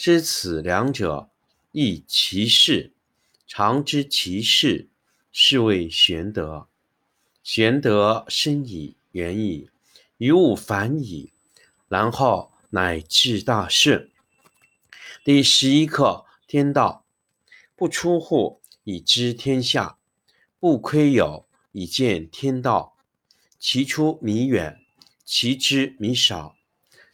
[0.00, 1.28] 知此两者，
[1.72, 2.92] 亦其事。
[3.48, 4.86] 常知其事，
[5.32, 6.68] 是谓玄德。
[7.42, 9.68] 玄德深矣，远矣。
[10.18, 11.32] 于物反矣，
[11.88, 14.08] 然后乃至大顺。
[15.24, 17.04] 第十一课：天道
[17.74, 19.98] 不出户，以知天下；
[20.60, 22.96] 不窥有，以见天道。
[23.58, 24.80] 其出弥远，
[25.24, 26.54] 其知弥少。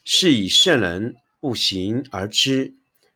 [0.03, 2.75] 是以圣人不行而知，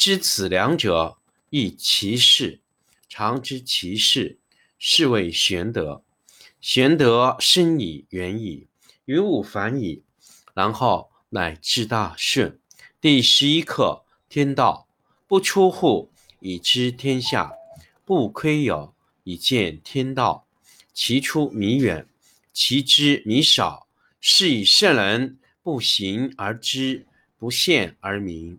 [0.00, 1.18] 知此两者，
[1.50, 2.60] 亦其事。
[3.06, 4.38] 常知其事，
[4.78, 6.02] 是谓玄德。
[6.58, 8.66] 玄德深矣，远矣。
[9.04, 10.02] 于物反矣，
[10.54, 12.58] 然后乃至大顺。
[12.98, 14.88] 第十一课：天道
[15.28, 17.50] 不出户，以知天下；
[18.06, 18.94] 不窥有，
[19.24, 20.46] 以见天道。
[20.94, 22.08] 其出弥远，
[22.54, 23.86] 其知弥少。
[24.18, 27.06] 是以圣人不行而知，
[27.36, 28.58] 不见而明，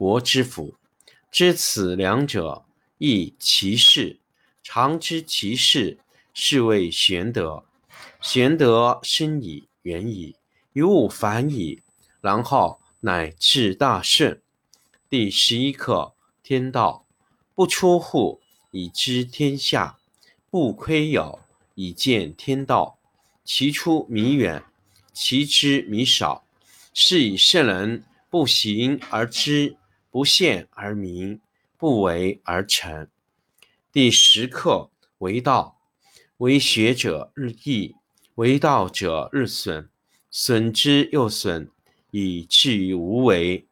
[0.00, 0.74] 国之福。
[1.30, 2.64] 知此两者，
[2.96, 4.18] 亦其事。
[4.62, 5.98] 常知其事，
[6.32, 7.64] 是谓玄德。
[8.22, 9.68] 玄德深矣。
[9.82, 10.36] 远矣，
[10.72, 11.82] 于物反矣，
[12.22, 14.40] 然后乃至大顺。
[15.10, 17.04] 第十一课：天道
[17.54, 19.98] 不出户，以知天下；
[20.48, 21.40] 不窥有，
[21.74, 22.98] 以见天道。
[23.44, 24.64] 其出弥远，
[25.12, 26.42] 其知弥少。
[26.94, 29.76] 是以圣人不行而知，
[30.10, 31.40] 不见而明，
[31.78, 33.08] 不为而成。
[33.92, 35.78] 第十课：为道，
[36.38, 37.94] 为学者日益。
[38.34, 39.88] 为道者日损，
[40.30, 41.70] 损之又损，
[42.10, 43.66] 以至于无为。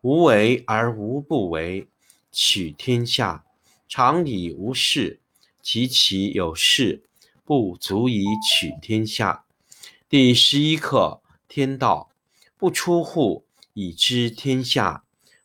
[0.00, 1.86] 无为而无不为。
[2.32, 3.44] 取天下
[3.86, 5.20] 常以无事，
[5.62, 7.04] 及其有事，
[7.44, 9.44] 不足以取天下。
[10.08, 12.10] 第十一课：天道
[12.56, 13.44] 不出户，
[13.74, 15.03] 以知天下；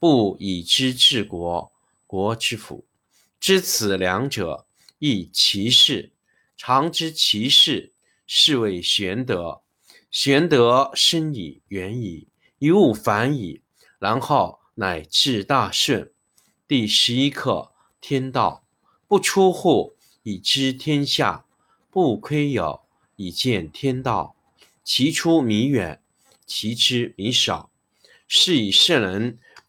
[0.00, 1.70] 不以知治国，
[2.06, 2.86] 国之福。
[3.38, 4.66] 知此两者，
[4.98, 6.10] 亦其事。
[6.56, 7.92] 常知其事，
[8.26, 9.60] 是谓玄德。
[10.10, 12.28] 玄德深矣，远矣，
[12.60, 13.60] 于物反矣，
[13.98, 16.10] 然后乃至大顺。
[16.66, 17.70] 第十一课：
[18.00, 18.64] 天道
[19.06, 21.44] 不出户，以知天下；
[21.90, 22.80] 不窥牖，
[23.16, 24.34] 以见天道。
[24.82, 26.02] 其出弥远，
[26.46, 27.70] 其知弥少。
[28.26, 29.38] 是以圣人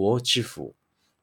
[0.00, 0.74] 国之福。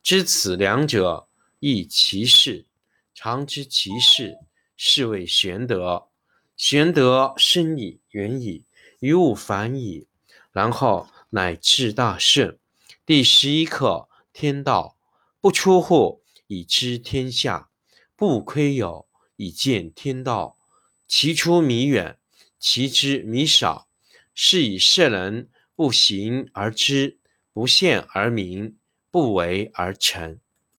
[0.04, 1.28] 知此两者，
[1.60, 2.68] 亦其事。
[3.16, 4.38] 常知其事，
[4.76, 6.10] 是谓玄德。
[6.56, 8.64] 玄德深矣，远矣，
[9.00, 10.06] 于物反矣，
[10.52, 12.60] 然后乃至大顺。
[13.04, 14.96] 第十一课：天道
[15.42, 17.72] 不出户，以知天下；
[18.16, 19.08] 不窥牖，
[19.38, 20.60] 以见天道。
[21.08, 22.20] 其出弥远。
[22.60, 23.88] 其知弥少，
[24.36, 27.18] 是以圣人不行而知，
[27.58, 28.78] 不陷而明，
[29.10, 30.40] 不为而成。